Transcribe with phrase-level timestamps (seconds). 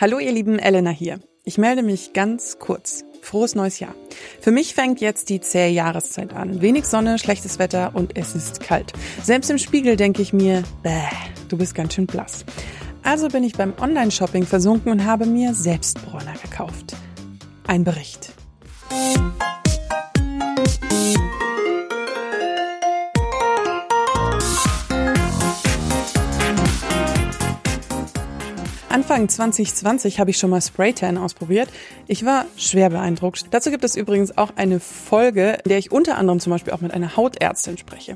[0.00, 1.20] Hallo ihr lieben Elena hier.
[1.44, 3.04] Ich melde mich ganz kurz.
[3.20, 3.94] Frohes neues Jahr.
[4.40, 6.62] Für mich fängt jetzt die zähe Jahreszeit an.
[6.62, 8.94] Wenig Sonne, schlechtes Wetter und es ist kalt.
[9.22, 11.02] Selbst im Spiegel denke ich mir, bäh,
[11.50, 12.46] du bist ganz schön blass.
[13.02, 16.96] Also bin ich beim Online-Shopping versunken und habe mir Selbstbräuner gekauft.
[17.66, 18.32] Ein Bericht.
[28.90, 31.68] Anfang 2020 habe ich schon mal Spraytan ausprobiert.
[32.08, 33.46] Ich war schwer beeindruckt.
[33.52, 36.80] Dazu gibt es übrigens auch eine Folge, in der ich unter anderem zum Beispiel auch
[36.80, 38.14] mit einer Hautärztin spreche.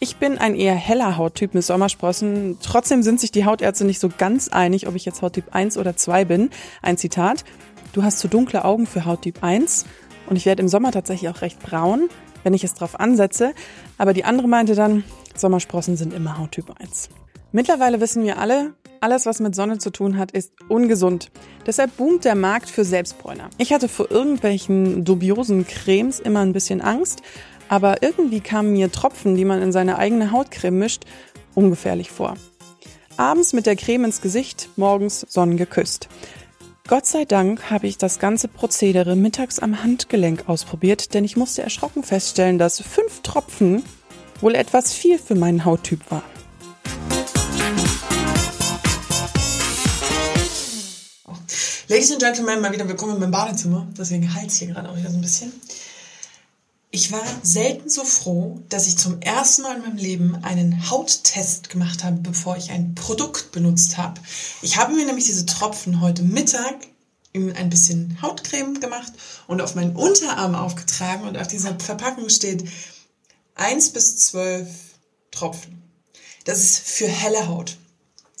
[0.00, 2.58] Ich bin ein eher heller Hauttyp mit Sommersprossen.
[2.60, 5.96] Trotzdem sind sich die Hautärzte nicht so ganz einig, ob ich jetzt Hauttyp 1 oder
[5.96, 6.50] 2 bin.
[6.82, 7.44] Ein Zitat.
[7.92, 9.84] Du hast zu dunkle Augen für Hauttyp 1
[10.28, 12.08] und ich werde im Sommer tatsächlich auch recht braun,
[12.42, 13.52] wenn ich es drauf ansetze.
[13.96, 15.04] Aber die andere meinte dann,
[15.36, 17.10] Sommersprossen sind immer Hauttyp 1.
[17.52, 21.30] Mittlerweile wissen wir alle, alles, was mit Sonne zu tun hat, ist ungesund.
[21.66, 23.50] Deshalb boomt der Markt für Selbstbräuner.
[23.58, 27.22] Ich hatte vor irgendwelchen dubiosen Cremes immer ein bisschen Angst,
[27.68, 31.04] aber irgendwie kamen mir Tropfen, die man in seine eigene Hautcreme mischt,
[31.54, 32.34] ungefährlich vor.
[33.16, 36.08] Abends mit der Creme ins Gesicht, morgens sonnengeküsst.
[36.88, 41.62] Gott sei Dank habe ich das ganze Prozedere mittags am Handgelenk ausprobiert, denn ich musste
[41.62, 43.84] erschrocken feststellen, dass fünf Tropfen
[44.40, 46.39] wohl etwas viel für meinen Hauttyp waren.
[51.90, 53.84] Ladies and Gentlemen, mal wieder willkommen in meinem Badezimmer.
[53.98, 55.52] Deswegen Hals hier gerade auch wieder so ein bisschen.
[56.92, 61.68] Ich war selten so froh, dass ich zum ersten Mal in meinem Leben einen Hauttest
[61.68, 64.20] gemacht habe, bevor ich ein Produkt benutzt habe.
[64.62, 66.76] Ich habe mir nämlich diese Tropfen heute Mittag
[67.32, 69.12] in ein bisschen Hautcreme gemacht
[69.48, 72.68] und auf meinen Unterarm aufgetragen und auf dieser Verpackung steht
[73.56, 74.68] 1 bis 12
[75.32, 75.82] Tropfen.
[76.44, 77.78] Das ist für helle Haut.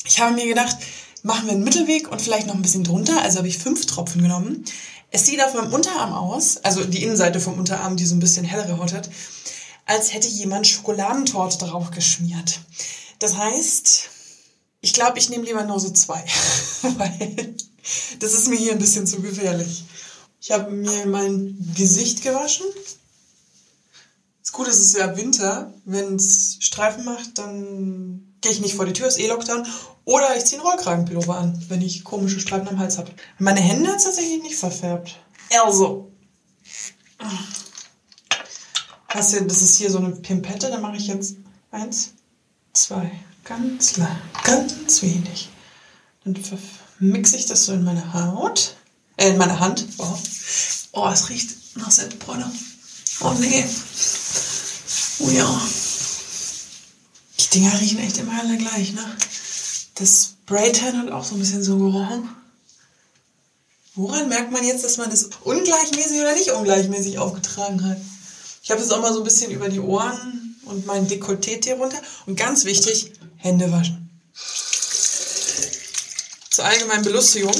[0.04, 0.76] Ich habe mir gedacht,
[1.22, 3.22] machen wir einen Mittelweg und vielleicht noch ein bisschen drunter.
[3.22, 4.64] Also habe ich fünf Tropfen genommen.
[5.10, 8.44] Es sieht auf meinem Unterarm aus, also die Innenseite vom Unterarm, die so ein bisschen
[8.44, 9.10] hellere Haut hat,
[9.86, 12.60] als hätte jemand Schokoladentorte drauf geschmiert.
[13.18, 14.08] Das heißt,
[14.80, 16.24] ich glaube, ich nehme lieber nur so zwei,
[16.82, 17.56] weil
[18.20, 19.84] das ist mir hier ein bisschen zu gefährlich.
[20.40, 22.66] Ich habe mir mein Gesicht gewaschen.
[24.42, 25.74] Das Gute ist, es ist ja Winter.
[25.84, 29.66] Wenn es Streifen macht, dann gehe ich nicht vor die Tür, ist eh Lockdown.
[30.04, 33.12] Oder ich ziehe einen Rollkragenpullover an, wenn ich komische Streifen am Hals habe.
[33.38, 35.16] Meine Hände hat tatsächlich nicht verfärbt.
[35.62, 36.10] Also.
[39.08, 41.36] Hast du, das ist hier so eine Pimpette, da mache ich jetzt
[41.70, 42.12] eins,
[42.72, 43.10] zwei,
[43.44, 45.50] ganz lang, ganz wenig.
[46.24, 46.38] Dann
[47.00, 48.76] mixe ich das so in meine Haut,
[49.16, 49.86] äh, in meine Hand.
[49.98, 50.18] Oh,
[50.92, 52.50] oh es riecht nach Selbstbräuner.
[53.20, 53.64] Oh nee.
[55.18, 55.60] Oh ja.
[57.52, 59.16] Die Dinger riechen echt immer alle gleich, ne?
[59.96, 62.28] Das Spraytan hat auch so ein bisschen so gerochen.
[63.94, 67.98] Woran merkt man jetzt, dass man es ungleichmäßig oder nicht ungleichmäßig aufgetragen hat?
[68.62, 71.74] Ich habe es auch mal so ein bisschen über die Ohren und mein Dekolleté hier
[71.74, 72.00] runter.
[72.26, 74.08] Und ganz wichtig, Hände waschen.
[76.50, 77.54] Zur allgemeinen Belustigung.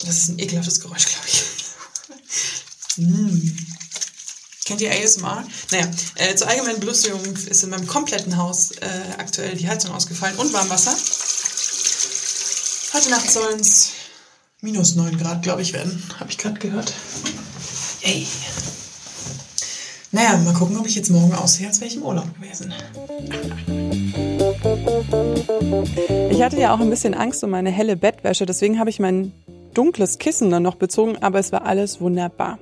[0.00, 1.44] Das ist ein ekelhaftes Geräusch, glaube ich.
[4.74, 5.44] Kennt ihr ASMR?
[5.70, 5.86] Naja,
[6.16, 10.52] äh, zur allgemeinen Belustigung ist in meinem kompletten Haus äh, aktuell die Heizung ausgefallen und
[10.52, 10.90] Warmwasser.
[12.92, 13.92] Heute Nacht sollen es
[14.62, 16.02] minus 9 Grad, glaube ich, werden.
[16.18, 16.92] Habe ich gerade gehört.
[18.02, 18.26] Yay.
[20.10, 22.74] Naja, mal gucken, ob ich jetzt morgen aussehe, als wäre ich im Urlaub gewesen.
[26.30, 29.32] Ich hatte ja auch ein bisschen Angst um meine helle Bettwäsche, deswegen habe ich mein
[29.72, 32.58] dunkles Kissen dann noch bezogen, aber es war alles wunderbar.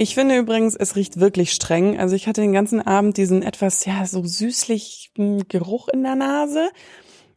[0.00, 1.98] Ich finde übrigens, es riecht wirklich streng.
[1.98, 6.70] Also ich hatte den ganzen Abend diesen etwas, ja, so süßlichen Geruch in der Nase.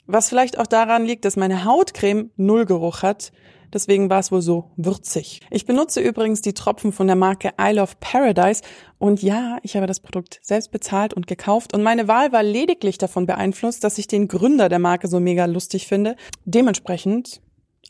[0.06, 3.32] Was vielleicht auch daran liegt, dass meine Hautcreme null Geruch hat.
[3.74, 5.40] Deswegen war es wohl so würzig.
[5.50, 8.62] Ich benutze übrigens die Tropfen von der Marke Isle of Paradise.
[9.00, 11.74] Und ja, ich habe das Produkt selbst bezahlt und gekauft.
[11.74, 15.46] Und meine Wahl war lediglich davon beeinflusst, dass ich den Gründer der Marke so mega
[15.46, 16.16] lustig finde.
[16.46, 17.42] Dementsprechend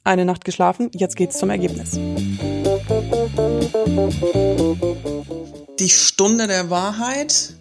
[0.05, 0.91] eine Nacht geschlafen.
[0.93, 1.99] Jetzt geht's zum Ergebnis.
[5.79, 7.53] Die Stunde der Wahrheit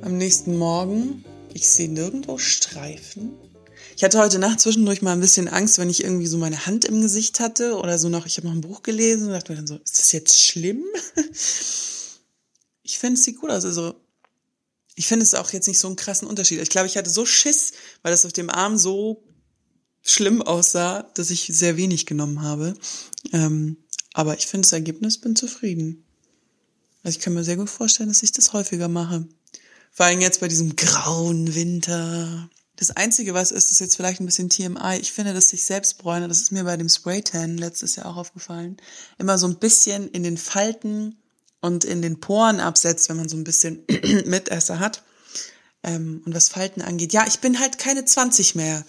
[0.00, 1.24] am nächsten Morgen.
[1.52, 3.32] Ich sehe nirgendwo Streifen.
[3.96, 6.86] Ich hatte heute Nacht zwischendurch mal ein bisschen Angst, wenn ich irgendwie so meine Hand
[6.86, 9.56] im Gesicht hatte oder so noch, ich habe noch ein Buch gelesen und dachte mir
[9.56, 10.82] dann so, ist das jetzt schlimm?
[12.84, 13.64] Ich finde, es sieht gut aus.
[13.64, 13.94] Also,
[14.96, 16.60] ich finde es auch jetzt nicht so einen krassen Unterschied.
[16.60, 17.72] Ich glaube, ich hatte so Schiss,
[18.02, 19.22] weil das auf dem Arm so
[20.02, 22.74] schlimm aussah, dass ich sehr wenig genommen habe.
[23.32, 23.81] Ähm,
[24.12, 26.04] aber ich finde das Ergebnis, bin zufrieden.
[27.02, 29.26] Also ich kann mir sehr gut vorstellen, dass ich das häufiger mache.
[29.90, 32.48] Vor allem jetzt bei diesem grauen Winter.
[32.76, 34.98] Das Einzige, was ist, ist jetzt vielleicht ein bisschen TMI.
[35.00, 38.16] Ich finde, dass sich selbst bräune, das ist mir bei dem Spraytan letztes Jahr auch
[38.16, 38.76] aufgefallen,
[39.18, 41.16] immer so ein bisschen in den Falten
[41.60, 43.84] und in den Poren absetzt, wenn man so ein bisschen
[44.24, 45.02] Mitesser hat.
[45.82, 48.84] Ähm, und was Falten angeht, ja, ich bin halt keine 20 mehr,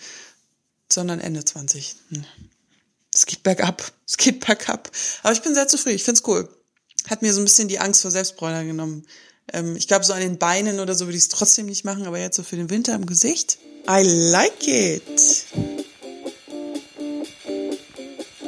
[0.92, 1.96] sondern Ende 20.
[2.10, 2.26] Hm.
[3.24, 4.92] Es geht bergab, es geht bergab.
[5.24, 6.50] Aber ich bin sehr zufrieden, ich find's cool.
[7.10, 9.08] Hat mir so ein bisschen die Angst vor Selbstbräuner genommen.
[9.54, 12.06] Ähm, ich glaube, so an den Beinen oder so würde ich es trotzdem nicht machen,
[12.06, 13.60] aber jetzt so für den Winter im Gesicht.
[13.90, 15.46] I like it.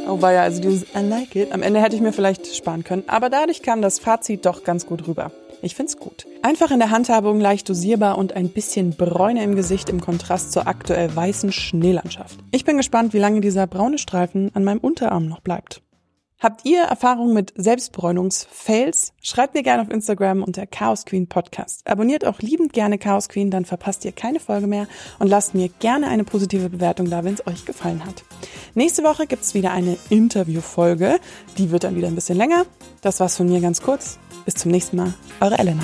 [0.05, 1.53] Oh, war ja also dieses I like it.
[1.53, 4.85] Am Ende hätte ich mir vielleicht sparen können, aber dadurch kam das Fazit doch ganz
[4.85, 5.31] gut rüber.
[5.65, 6.27] Ich find's gut.
[6.43, 10.67] Einfach in der Handhabung, leicht dosierbar und ein bisschen Bräune im Gesicht im Kontrast zur
[10.67, 12.37] aktuell weißen Schneelandschaft.
[12.51, 15.81] Ich bin gespannt, wie lange dieser braune Streifen an meinem Unterarm noch bleibt.
[16.39, 19.13] Habt ihr Erfahrungen mit Selbstbräunungsfails?
[19.21, 21.87] Schreibt mir gerne auf Instagram unter Chaos Queen Podcast.
[21.87, 24.87] Abonniert auch liebend gerne Chaos Queen, dann verpasst ihr keine Folge mehr
[25.19, 28.23] und lasst mir gerne eine positive Bewertung da, wenn es euch gefallen hat.
[28.73, 31.19] Nächste Woche gibt's wieder eine Interviewfolge.
[31.57, 32.65] Die wird dann wieder ein bisschen länger.
[33.01, 34.19] Das war's von mir ganz kurz.
[34.43, 35.13] Bis zum nächsten Mal.
[35.39, 35.83] Eure Elena.